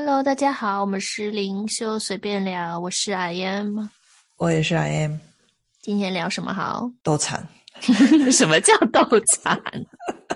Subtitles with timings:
[0.00, 3.80] Hello，大家好，我们是灵修随便聊，我是 I am，
[4.36, 5.16] 我也是 I am。
[5.82, 6.88] 今天聊什么好？
[7.02, 7.44] 斗惨？
[8.30, 9.60] 什么叫斗惨？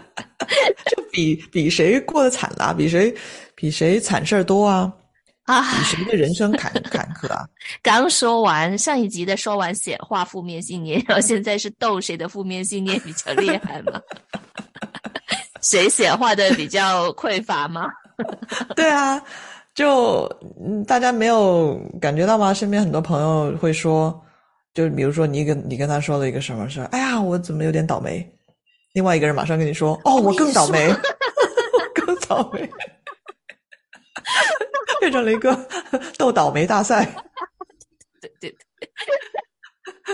[0.91, 3.15] 就比比谁过得惨啦，比谁
[3.55, 4.93] 比谁惨事儿多啊？
[5.45, 7.47] 啊，比谁的人生坎坎坷啊？
[7.85, 13.93] 刚说完上一集的说完显化负面信念，然后现在是斗谁的负面信念比较厉害吗？
[15.63, 17.87] 谁显化的比较匮乏吗？
[18.77, 19.23] 对啊，
[19.75, 20.29] 就，
[20.87, 22.53] 大家没有感觉到吗？
[22.55, 24.21] 身边很多朋友会说，
[24.75, 28.27] 就比如说你跟你跟他说了一个什么事哎呀，我怎么有点倒霉？
[28.93, 30.95] 另外一个人马上跟你说，哦，我更倒霉，
[31.95, 32.71] 更倒霉。
[35.01, 35.59] 变成了一个
[36.17, 37.05] 斗倒霉大赛，
[38.21, 38.89] 对对对，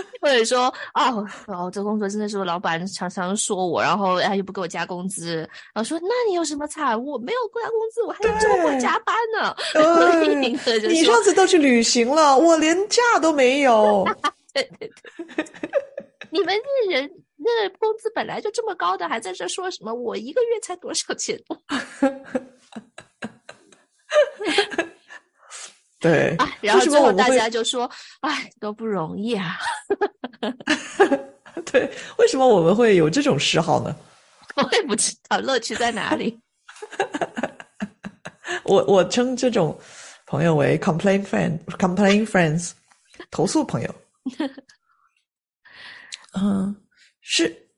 [0.21, 1.09] 或者说啊，
[1.47, 5.37] 哦，这工作真的是我老板常常说我，然后哎又不给我加工资，
[5.73, 7.01] 然后说那你有什么惨？
[7.03, 9.55] 我没有加工资，我还要周末加班呢。
[10.87, 14.05] 你上次都去旅行了，我连假都没有。
[14.53, 15.45] 对对对，
[16.31, 19.93] 你们这人那工资本来就这么高的，还在这说什么？
[19.93, 21.39] 我一个月才多少钱？
[25.99, 27.89] 对，然后最后大家就说
[28.21, 29.57] ：“哎，都不容易啊。
[31.65, 33.93] ”对，为什么我们会有这种嗜好呢？
[34.55, 36.39] 我也不知道乐趣在哪里。
[38.63, 39.77] 我我称这种
[40.25, 42.71] 朋友为 “complain friend”，“complain friends”，
[43.29, 43.95] 投诉朋友。
[46.33, 46.75] 嗯，
[47.21, 47.69] 是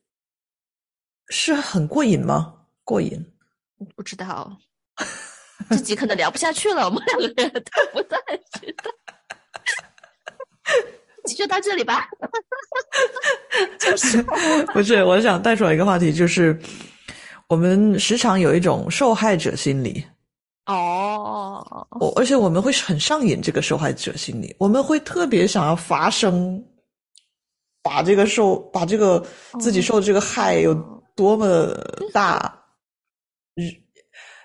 [1.28, 2.54] 是很过瘾吗？
[2.84, 3.24] 过瘾？
[3.96, 4.56] 不知道。
[5.72, 7.60] 这集可能聊不下去了，我们两个人都
[7.92, 8.18] 不太
[8.60, 8.90] 知道。
[11.36, 12.08] 就到这里吧。
[13.78, 14.22] 就是
[14.74, 15.02] 不是？
[15.04, 16.58] 我想带出来一个话题，就是
[17.48, 20.04] 我们时常有一种受害者心理。
[20.66, 21.86] 哦。
[22.00, 26.62] 我而且我们会很上瘾这个受害者心理，我们会特别想要发声，
[27.82, 29.24] 把这个受把这个
[29.60, 30.74] 自己受的这个害有
[31.14, 31.68] 多么
[32.12, 32.58] 大。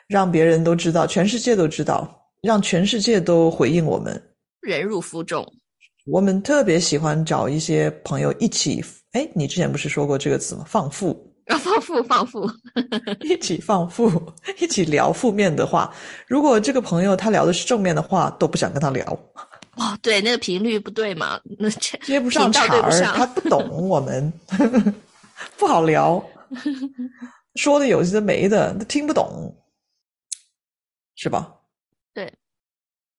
[0.08, 2.10] 让别人都知道，全世界都知道，
[2.42, 4.22] 让全世界都回应我们，
[4.62, 5.46] 忍辱负重。
[6.06, 10.64] 我们特别喜欢找一些朋友一起，哎，你之前不是说过这个词吗？
[10.66, 12.50] 放负啊，放负，放负，
[13.22, 14.10] 一起放负，
[14.60, 15.94] 一起聊负面的话。
[16.28, 19.06] 如果这个朋友他聊的是正面的话，都不想跟他聊。
[19.76, 24.32] 哦，对，那个频率不对嘛，那接不上茬儿，他不懂我们，
[25.58, 26.24] 不好聊，
[27.56, 29.54] 说的有些没的，他听不懂。
[31.18, 31.54] 是吧？
[32.14, 32.34] 对，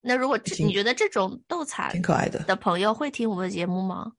[0.01, 4.13] 那如果这你觉得这种斗惨挺可爱的的朋友会听我们的节目吗？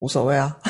[0.00, 0.58] 无所谓啊。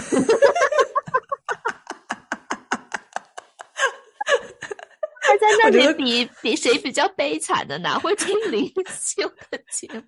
[5.20, 8.66] 还在那里比比谁比较悲惨的呢 会听灵
[8.98, 10.02] 修的节目？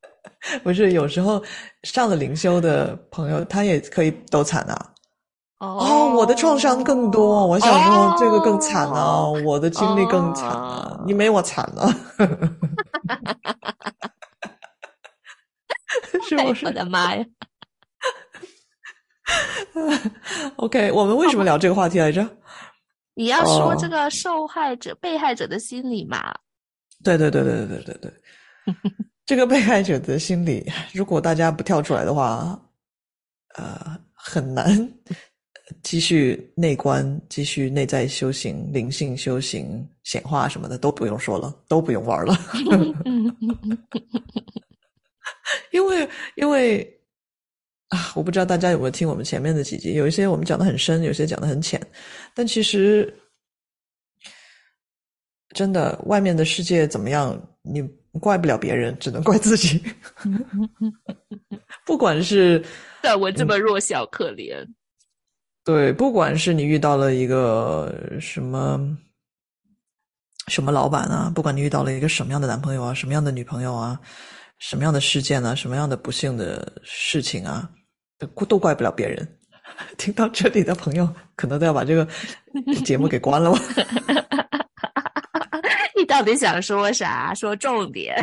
[0.62, 1.42] 不是，有时候
[1.84, 4.94] 上了灵修的朋友，他也可以斗惨啊。
[5.58, 5.78] 哦，
[6.14, 11.88] 我的创伤更多，我想说这个更惨啊，我的经历更惨啊，你没我惨啊，
[16.28, 16.66] 是不是？
[16.66, 17.24] 我的妈呀
[20.56, 22.26] ！OK，我们为什么聊这个话题来着？
[23.14, 26.34] 你要说这个受害者、被害者的心理嘛？
[27.04, 28.12] 对对对对对对对对，
[29.26, 32.58] 这个被害者的心理，如果大家不跳出来的话，
[33.56, 34.70] 呃，很难。
[35.82, 42.34] 继续内观，继续内在修行、灵性修行、显化什么的都不用说了，都不用玩了。
[45.72, 47.00] 因为，因为
[47.88, 51.80] 啊，我不知道大家有没有听我们前面的几集，有一些我们讲的很深，有些讲的很浅，
[52.34, 53.12] 但其实
[55.54, 57.82] 真的，外面的世界怎么样，你
[58.20, 59.82] 怪不了别人，只能怪自己。
[61.86, 62.62] 不管是
[63.02, 64.66] 但我这么弱小可怜。
[65.68, 68.80] 对，不管是你遇到了一个什么
[70.46, 74.00] 什么老板啊，不管你遇到了一个什么样的男朋友啊，什么样的女朋友啊，
[74.58, 77.68] 什么样的事件啊，什么样的不幸的事情啊，
[78.18, 79.28] 都都怪不了别人。
[79.98, 81.06] 听到这里的朋友，
[81.36, 82.08] 可能都要把这个
[82.82, 83.60] 节目给关了吧？
[85.94, 87.34] 你到底想说啥？
[87.34, 88.16] 说重点。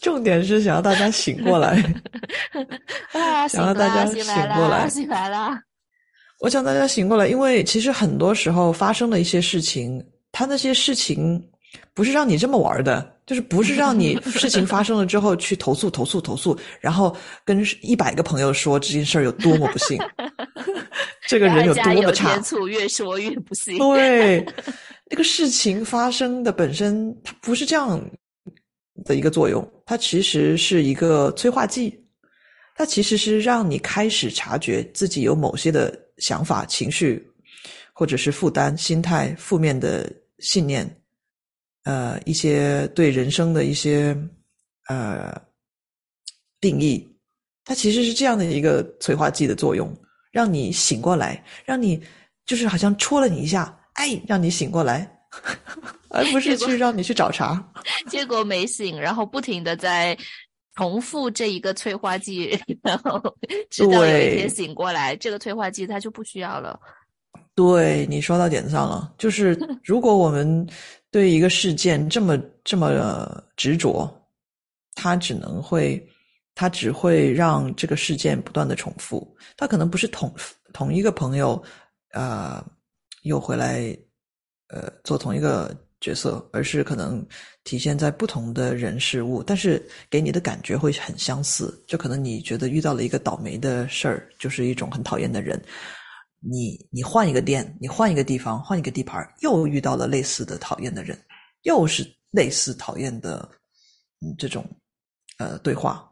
[0.00, 1.76] 重点是想要大家醒过来，
[3.48, 4.24] 想要大家醒
[4.54, 5.58] 过来，醒来了。
[6.40, 10.02] 我想大家醒过来，因为其实很多时候发生的一些事情，
[10.32, 11.42] 他那些事情
[11.92, 17.14] 不是让你这么玩的，就是不是让你 事情发生了之后去投诉、投诉、投诉，然后
[17.44, 20.00] 跟一百个朋友说这件事儿有多么不幸，
[21.28, 23.76] 这个人有多么差，越说越不幸。
[23.76, 24.42] 对，
[25.10, 28.00] 那个事情发生的本身，它不是这样
[29.04, 31.98] 的一个作用，它其实是一个催化剂，
[32.76, 37.24] 它其实是让你开始察觉自己有某些的想法、情绪，
[37.92, 40.88] 或者是负担、心态、负面的信念，
[41.84, 44.16] 呃，一些对人生的一些
[44.88, 45.40] 呃
[46.60, 47.06] 定义，
[47.64, 49.94] 它其实是这样的一个催化剂的作用，
[50.30, 52.02] 让你醒过来，让你
[52.46, 53.76] 就是好像戳了你一下。
[53.94, 55.19] 哎，让你醒过来，
[56.10, 57.62] 而不是去让你去找茬。
[58.08, 60.16] 结果没醒，然后不停的在
[60.74, 63.20] 重复这一个催化剂，然后
[63.70, 66.78] 直到有一天醒过来，这个催化剂它就不需要了。
[67.54, 70.66] 对你说到点子上了，就是 如果我们
[71.10, 74.08] 对一个事件这么这么执着，
[74.94, 76.04] 它只能会，
[76.54, 79.36] 它只会让这个事件不断的重复。
[79.56, 80.32] 它可能不是同
[80.72, 81.62] 同一个朋友，
[82.14, 82.64] 呃。
[83.24, 83.94] 又回来，
[84.72, 87.26] 呃，做同一个角色，而是可能
[87.64, 91.82] 体现在不同的人事物，但是给你的感觉会很相似。
[91.86, 95.60] 就可能你觉得遇到了一个倒霉的事儿，就是一种很讨厌的人。
[96.38, 101.18] 你你换一个店，你换一个地方，换一个地盘，又遇到了类似的讨厌的人，
[101.62, 103.46] 又是类似讨厌的
[104.38, 104.64] 这种
[105.38, 106.10] 呃对话，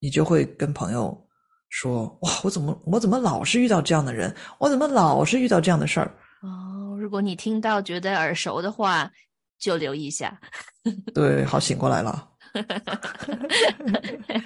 [0.00, 1.24] 你就会跟朋友。
[1.70, 4.34] 说哇，我怎么我怎么老是遇到这样的人？
[4.58, 6.10] 我怎么老是遇到这样的事儿？
[6.42, 9.10] 哦，如果你听到觉得耳熟的话，
[9.58, 10.38] 就留意一下。
[11.14, 12.28] 对，好醒过来了。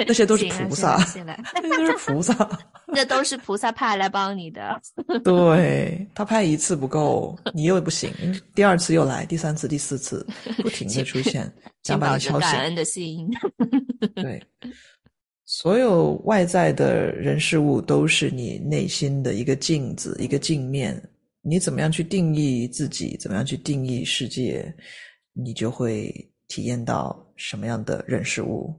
[0.06, 4.80] 那些都是菩萨，那些都是菩萨，那都是菩萨派来帮你的。
[5.22, 8.10] 对他派一次不够，你又不行，
[8.54, 10.26] 第二次又来，第三次、第四次，
[10.62, 11.50] 不停的出现，
[11.84, 12.50] 想把你敲醒。
[12.50, 13.30] 感恩的心。
[14.16, 14.42] 对。
[15.44, 21.00] 所有外在的人事物都是你内心的一个镜子，一个镜面。
[21.42, 24.74] 你怎么样去定义自己，怎么样去定义世界，
[25.32, 26.12] 你就会
[26.48, 28.74] 体验到什么样的人事物。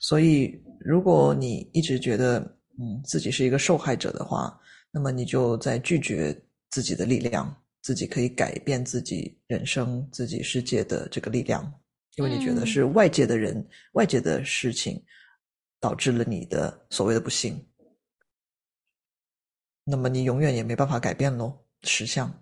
[0.00, 2.40] 所以，如果你一直觉得
[2.80, 4.58] 嗯自己是一个受害者的话，
[4.90, 6.36] 那么你就在拒绝
[6.70, 11.62] 自己的力量，自己可以改变自己人生、自己世界的这个力量，
[12.16, 15.02] 因为你觉得是外界的人、外界的事情。
[15.82, 17.60] 导致了你的所谓的不幸，
[19.82, 22.32] 那么你永远也没办法改变喽实相，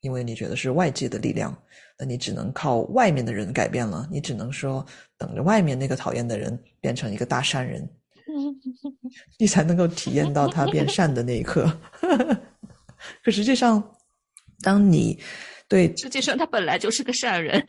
[0.00, 1.56] 因为你觉得是外界的力量，
[1.98, 4.84] 那你只能靠外面的人改变了，你只能说
[5.18, 7.88] 等着外面那个讨厌的人变成一个大善人，
[9.38, 11.70] 你才能够体验到他变善的那一刻。
[13.24, 13.82] 可实际上，
[14.62, 15.18] 当你
[15.68, 17.66] 对 实际上他本来就是个善人，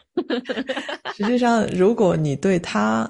[1.16, 3.10] 实际上如果你对他。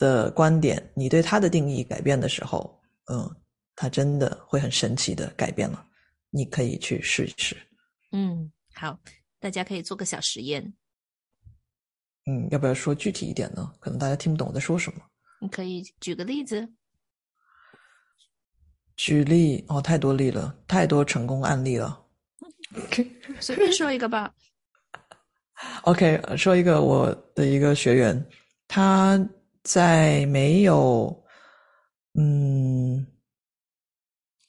[0.00, 2.80] 的观点，你对他的定义改变的时候，
[3.10, 3.28] 嗯，
[3.74, 5.84] 他真的会很神奇的改变了。
[6.30, 7.56] 你可以去试一试。
[8.12, 8.98] 嗯，好，
[9.38, 10.74] 大家可以做个小实验。
[12.26, 13.72] 嗯，要不要说具体一点呢？
[13.80, 15.00] 可能大家听不懂我在说什么。
[15.40, 16.68] 你可以举个例子。
[18.96, 22.04] 举例哦，太多例了，太多成功案例了。
[23.40, 24.34] 随便说一个吧。
[25.82, 28.26] OK，说一个我的一个学员，
[28.66, 29.18] 他。
[29.64, 31.26] 在没有
[32.14, 33.06] 嗯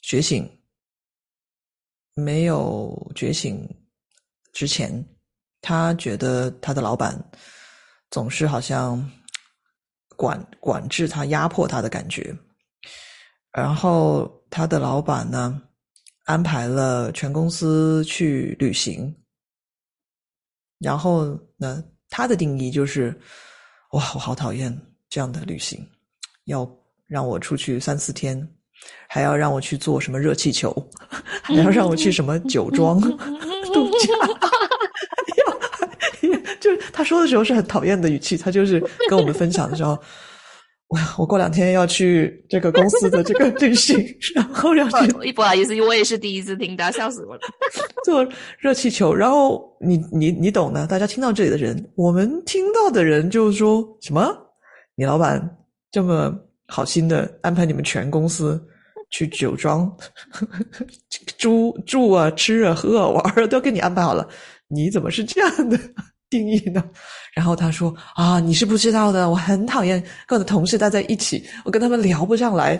[0.02, 0.58] 觉醒、
[2.19, 3.68] 没有觉醒
[4.54, 5.04] 之前，
[5.62, 7.18] 他觉得他的老板
[8.12, 9.10] 总是好像
[10.16, 12.35] 管管制他、压迫他的感觉。
[13.52, 15.61] 然后他的老板呢，
[16.26, 19.16] 安排了全公司去旅行。
[20.80, 23.09] 然后呢，他的定义就是：
[23.92, 24.80] 哇，我好讨厌。
[25.09, 25.83] 这样的旅行，
[26.45, 26.71] 要
[27.07, 28.38] 让我出去三四天，
[29.07, 30.74] 还要让我去做什么热气球，
[31.42, 33.00] 还要让我去什么酒庄
[33.74, 34.07] 度假。
[36.59, 39.98] 就是他说的时候是很讨厌的语气，他就是跟我们分享的时候，
[40.90, 43.98] 我我过两天要去这个公司的这个旅行，
[44.36, 45.31] 然后要去。
[45.31, 47.42] 不好意思，我也是第一次听到，笑死我了。
[48.04, 48.28] 做
[48.59, 54.30] 热气球，然后你你你懂的，大家听到这里的人，我们听到的人就是说什么？
[54.95, 55.57] 你老板
[55.90, 56.38] 这么
[56.69, 58.61] 好心的安排你们全公司
[59.09, 59.92] 去酒庄
[61.38, 64.28] 住住啊、吃啊、喝啊、玩啊，都给你安排好了，
[64.68, 65.78] 你怎么是这样的
[66.30, 66.83] 定义呢？
[67.33, 72.80] 然后他说：“啊，你是不知道的，我很讨厌跟我的同事待在一起，我跟他们聊不上来。”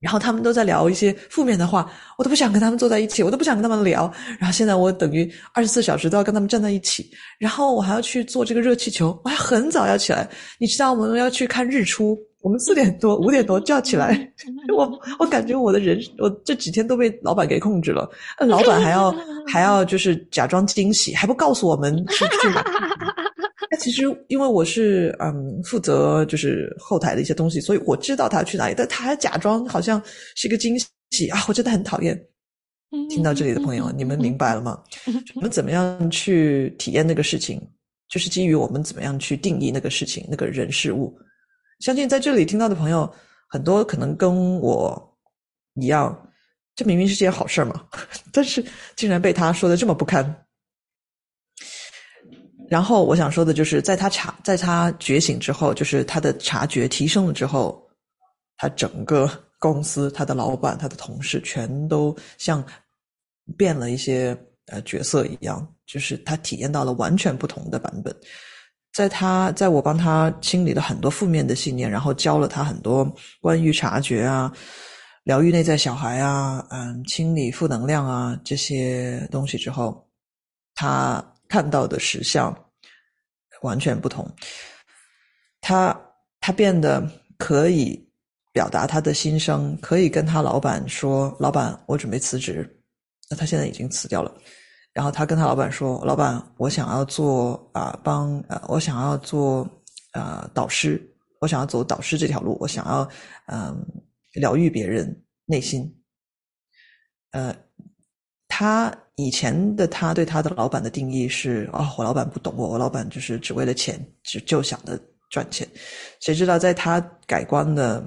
[0.00, 4.10] 然后他们都在聊一些负面的话，我都不想跟他们坐在一起，我都不想跟他们聊。
[4.38, 10.26] 然后现在我等于二十四小时都要跟他们站在一起，然后我还要去做这个热气球，我还很早要起来。
[10.58, 14.32] 你知道我们要去看日出，我们四点多、五点多叫起来，
[14.74, 18.08] 我我感觉我的人，我这几天都被老板给控制了。
[18.38, 19.14] 老板还要
[19.46, 22.64] 还要就是假装惊喜，还不告诉我们是去哪。
[23.70, 30.02] 那其实因为我是嗯负责就是后台的一些东西，所以我知道他去哪里，但他还假装好像
[30.34, 30.76] 是一个惊
[31.10, 31.44] 喜啊！
[31.46, 32.18] 我真的很讨厌。
[33.08, 34.82] 听到这里的朋友，你们明白了吗？
[35.36, 37.60] 我们怎么样去体验那个事情，
[38.08, 41.14] 就是基于我们怎么样去定义那个事情、那个人事物。
[41.80, 43.12] 相信在这里听到的朋友，
[43.48, 45.18] 很多可能跟我
[45.74, 46.30] 一样，
[46.76, 47.84] 这明明是件好事嘛，
[48.32, 50.46] 但是竟然被他说的这么不堪。
[52.68, 57.84] 然后我想说的就是，在他察，在他觉醒之后，就是他的察觉提升了之后，
[58.56, 62.64] 他整个公司、他的老板、他的同事，全都像
[63.56, 68.14] 变了一些呃角色一样，就是他体验到了完全不同的版本。
[68.92, 74.52] 在他在我帮他清理了很多负面的信念，然后教了他很多关于察觉啊、
[75.24, 80.06] 疗愈内在小孩啊、嗯、清理负能量啊这些东西之后，
[80.74, 81.24] 他。
[81.50, 82.56] 看到的实相
[83.62, 84.24] 完全不同，
[85.60, 86.00] 他
[86.38, 87.04] 他变得
[87.38, 88.00] 可以
[88.52, 92.64] 表达他的心声，可以跟他老板说：“老板，我准备辞职。”
[93.28, 94.32] 那他现在已经辞掉了。
[95.00, 99.66] 然后他跟他老板说：“老板，我想要做啊，帮呃，我想要做
[100.12, 101.00] 啊导师，
[101.40, 103.08] 我想要走导师这条路，我想要
[103.46, 103.82] 嗯
[104.34, 105.90] 疗愈别人内心。”
[107.32, 107.56] 呃，
[108.46, 108.94] 他。
[109.16, 115.68] 以前的他对他的老板的定义是啊，我老板不懂我，我老板就是只为了钱，只就想着赚钱。
[116.20, 118.02] 谁知道在他改观的、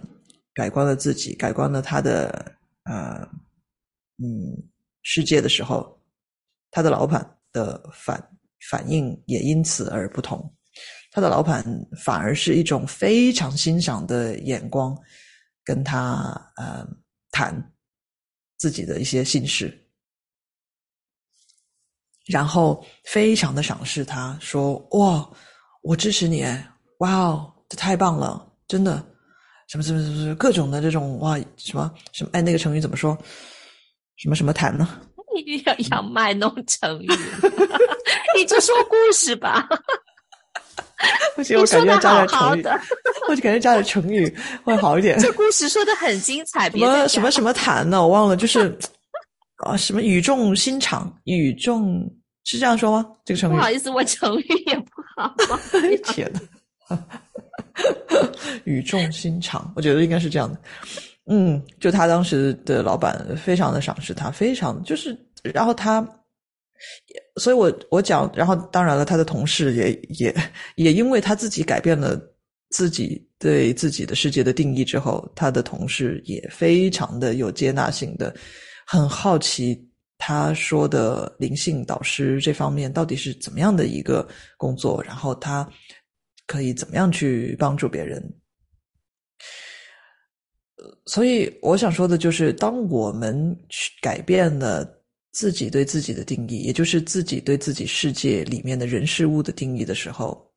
[0.56, 2.30] 改观了自己、改观了他的
[2.86, 3.28] 呃
[4.18, 4.58] 嗯
[5.04, 5.96] 世界的时候，
[6.74, 8.22] 他的老板的反
[8.70, 10.52] 反应也因此而不同。
[11.12, 11.64] 他的老板
[12.04, 14.98] 反而是一种非常欣赏的眼光，
[15.64, 16.84] 跟他呃
[17.30, 17.56] 谈
[18.58, 19.80] 自己的一些心事。
[22.26, 25.30] 然后非常的赏识他，说：“哇，
[25.84, 26.44] 我支持你！
[27.00, 29.06] 哇哦，这太棒了，真的，
[29.68, 33.16] 什么什么什么各种的这种哇，什么什么哎，那个成语怎么说？
[34.16, 35.02] 什么什么谈呢？
[35.36, 37.08] 你 要要卖弄成语，
[38.38, 39.68] 你就说故事吧。
[41.36, 42.64] 不行，我感觉加点成语，
[43.28, 45.20] 我就感觉加点成语会好一点。
[45.20, 48.02] 这故事说的很精彩， 什么什么什么谈呢？
[48.02, 48.78] 我忘了，就是。
[49.58, 51.10] 啊，什么语重心长？
[51.24, 52.04] 语重
[52.44, 53.06] 是这样说吗？
[53.24, 55.34] 这个成语不好意思，我成语也不好。
[56.04, 57.00] 天呐，
[58.66, 60.60] 语重心长，我觉得应该是这样的。
[61.26, 65.18] 嗯，就他当时的老板非常的赏识他，非常就是，
[65.54, 66.06] 然后他，
[67.38, 70.36] 所以我我讲，然后当然了，他的同事也也
[70.76, 72.20] 也因为他自己改变了
[72.72, 78.36] 自己对自己的世界的定义之后，他的同事也非常的有接纳性的。
[78.86, 84.28] 很好奇他说的灵性导师这方面到底是怎么样的一个
[84.58, 85.66] 工作，然后他
[86.48, 88.22] 可以怎么样去帮助别人？
[91.06, 94.88] 所以我想说的就是，当我们去改变了
[95.32, 100.52] 自己对自己的定义，也就是自己对自己世界里面的人事物的定义的时候，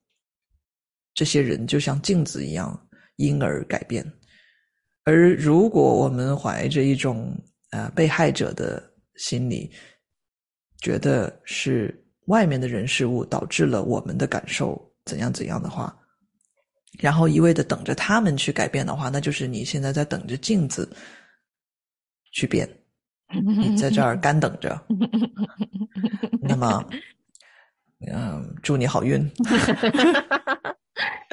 [1.13, 2.79] 这些人就像镜子一样，
[3.15, 4.05] 因而改变。
[5.03, 7.33] 而如果我们怀着一种
[7.71, 8.81] 呃，被害者的
[9.15, 9.71] 心理
[10.81, 11.93] 觉得是
[12.27, 15.97] 外面的人事物导致了我们的感受怎样怎样的话，
[16.97, 20.89] 然后一味的等着他们去改变的话，那就是你现在在等着镜子
[22.31, 22.67] 去变，
[23.57, 24.79] 你在这儿干等着。
[26.41, 26.83] 那么，
[28.11, 29.23] 嗯，祝你好运。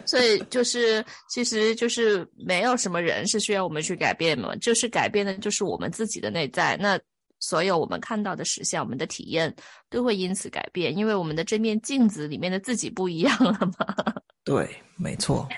[0.06, 6.76] 所以就是，其实就是没有什么人是需要我们去改变嘛，就是改变的就是我们自己的内在。
[6.76, 7.00] 那
[7.40, 9.54] 所有我们看到的实相，我们的体验
[9.88, 14.14] 都会因此改变，因为我们的这面镜子里面的自己不一样了嘛。
[14.44, 15.48] 对，没错，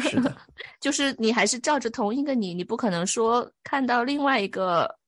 [0.00, 0.36] 是的，
[0.80, 4.98] 就是你还是照着同一个你，你不可能说看到另外一个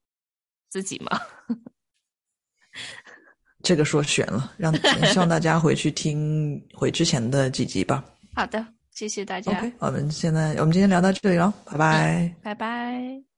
[0.71, 1.21] 自己嘛。
[3.63, 4.73] 这个说悬了，让
[5.11, 8.05] 希望大家回去听回之前的几集吧。
[8.35, 8.65] 好的。
[8.95, 9.51] 谢谢大家。
[9.51, 13.34] OK，我们现在我们今天聊到这里了，拜拜，拜拜。